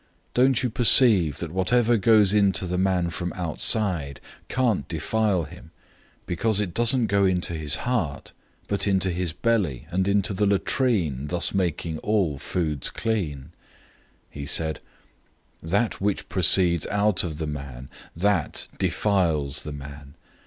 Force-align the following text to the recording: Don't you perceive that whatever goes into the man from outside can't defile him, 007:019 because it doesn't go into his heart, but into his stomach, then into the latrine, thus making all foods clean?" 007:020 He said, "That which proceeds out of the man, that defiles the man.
Don't 0.33 0.63
you 0.63 0.71
perceive 0.71 1.37
that 1.37 1.51
whatever 1.51 1.95
goes 1.95 2.33
into 2.33 2.65
the 2.65 2.79
man 2.79 3.11
from 3.11 3.31
outside 3.33 4.19
can't 4.49 4.87
defile 4.87 5.43
him, 5.43 5.65
007:019 6.21 6.21
because 6.25 6.59
it 6.59 6.73
doesn't 6.73 7.05
go 7.05 7.25
into 7.25 7.53
his 7.53 7.75
heart, 7.85 8.31
but 8.67 8.87
into 8.87 9.11
his 9.11 9.29
stomach, 9.29 9.83
then 9.91 10.07
into 10.07 10.33
the 10.33 10.47
latrine, 10.47 11.27
thus 11.27 11.53
making 11.53 11.99
all 11.99 12.39
foods 12.39 12.89
clean?" 12.89 13.51
007:020 14.33 14.39
He 14.41 14.45
said, 14.47 14.79
"That 15.61 16.01
which 16.01 16.27
proceeds 16.29 16.87
out 16.87 17.23
of 17.23 17.37
the 17.37 17.45
man, 17.45 17.87
that 18.15 18.69
defiles 18.79 19.61
the 19.61 19.71
man. 19.73 20.15